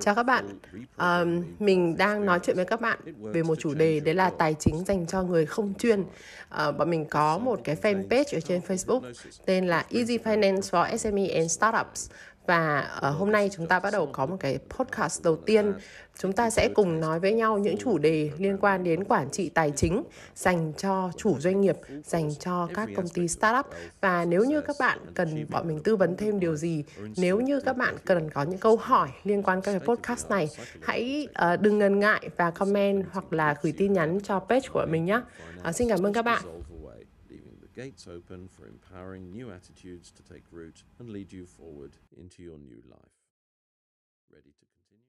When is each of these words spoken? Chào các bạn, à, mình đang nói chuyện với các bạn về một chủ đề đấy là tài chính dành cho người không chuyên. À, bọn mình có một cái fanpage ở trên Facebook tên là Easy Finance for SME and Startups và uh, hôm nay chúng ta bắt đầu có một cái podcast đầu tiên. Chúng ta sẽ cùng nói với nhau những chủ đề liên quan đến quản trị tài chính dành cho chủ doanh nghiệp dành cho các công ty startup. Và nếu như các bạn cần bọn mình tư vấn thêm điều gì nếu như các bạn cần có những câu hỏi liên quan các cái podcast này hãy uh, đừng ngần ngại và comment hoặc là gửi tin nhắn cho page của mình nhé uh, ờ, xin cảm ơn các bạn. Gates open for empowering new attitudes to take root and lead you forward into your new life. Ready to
Chào 0.00 0.14
các 0.14 0.22
bạn, 0.22 0.58
à, 0.96 1.24
mình 1.58 1.96
đang 1.96 2.26
nói 2.26 2.40
chuyện 2.42 2.56
với 2.56 2.64
các 2.64 2.80
bạn 2.80 2.98
về 3.20 3.42
một 3.42 3.54
chủ 3.54 3.74
đề 3.74 4.00
đấy 4.00 4.14
là 4.14 4.30
tài 4.30 4.54
chính 4.58 4.84
dành 4.84 5.06
cho 5.06 5.22
người 5.22 5.46
không 5.46 5.74
chuyên. 5.74 6.04
À, 6.48 6.72
bọn 6.72 6.90
mình 6.90 7.04
có 7.04 7.38
một 7.38 7.60
cái 7.64 7.76
fanpage 7.76 8.36
ở 8.36 8.40
trên 8.40 8.60
Facebook 8.60 9.12
tên 9.44 9.66
là 9.66 9.86
Easy 9.90 10.18
Finance 10.18 10.60
for 10.60 10.96
SME 10.96 11.26
and 11.26 11.52
Startups 11.52 12.10
và 12.46 12.90
uh, 12.96 13.16
hôm 13.18 13.32
nay 13.32 13.50
chúng 13.56 13.66
ta 13.66 13.80
bắt 13.80 13.90
đầu 13.92 14.08
có 14.12 14.26
một 14.26 14.36
cái 14.40 14.58
podcast 14.68 15.22
đầu 15.24 15.36
tiên. 15.36 15.74
Chúng 16.18 16.32
ta 16.32 16.50
sẽ 16.50 16.68
cùng 16.74 17.00
nói 17.00 17.20
với 17.20 17.32
nhau 17.32 17.58
những 17.58 17.76
chủ 17.76 17.98
đề 17.98 18.30
liên 18.38 18.58
quan 18.60 18.84
đến 18.84 19.04
quản 19.04 19.30
trị 19.30 19.48
tài 19.48 19.72
chính 19.76 20.02
dành 20.34 20.72
cho 20.76 21.10
chủ 21.16 21.38
doanh 21.38 21.60
nghiệp 21.60 21.76
dành 22.04 22.30
cho 22.40 22.68
các 22.74 22.88
công 22.96 23.08
ty 23.08 23.28
startup. 23.28 23.66
Và 24.00 24.24
nếu 24.24 24.44
như 24.44 24.60
các 24.60 24.76
bạn 24.80 24.98
cần 25.14 25.46
bọn 25.50 25.68
mình 25.68 25.80
tư 25.82 25.96
vấn 25.96 26.16
thêm 26.16 26.40
điều 26.40 26.56
gì 26.56 26.84
nếu 27.16 27.40
như 27.40 27.60
các 27.60 27.76
bạn 27.76 27.96
cần 28.04 28.30
có 28.30 28.42
những 28.42 28.58
câu 28.58 28.76
hỏi 28.76 29.08
liên 29.24 29.42
quan 29.42 29.60
các 29.60 29.72
cái 29.72 29.80
podcast 29.80 30.30
này 30.30 30.48
hãy 30.82 31.28
uh, 31.54 31.60
đừng 31.60 31.78
ngần 31.78 31.98
ngại 31.98 32.28
và 32.36 32.50
comment 32.50 33.04
hoặc 33.12 33.32
là 33.32 33.54
gửi 33.62 33.72
tin 33.78 33.92
nhắn 33.92 34.18
cho 34.22 34.38
page 34.38 34.68
của 34.72 34.86
mình 34.90 35.04
nhé 35.04 35.16
uh, 35.16 35.62
ờ, 35.62 35.72
xin 35.72 35.88
cảm 35.88 36.06
ơn 36.06 36.12
các 36.12 36.22
bạn. 36.22 36.59
Gates 37.80 38.06
open 38.06 38.46
for 38.46 38.66
empowering 38.66 39.32
new 39.32 39.50
attitudes 39.50 40.10
to 40.10 40.22
take 40.22 40.44
root 40.50 40.82
and 40.98 41.08
lead 41.08 41.32
you 41.32 41.46
forward 41.46 41.96
into 42.14 42.42
your 42.42 42.58
new 42.58 42.82
life. 42.90 43.16
Ready 44.30 44.50
to 44.50 44.66